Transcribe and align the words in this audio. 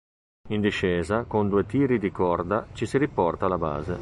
In 0.49 0.61
discesa 0.61 1.25
con 1.25 1.47
due 1.47 1.63
tiri 1.67 1.99
di 1.99 2.09
corda 2.11 2.65
ci 2.73 2.87
si 2.87 2.97
riporta 2.97 3.45
alla 3.45 3.59
base. 3.59 3.99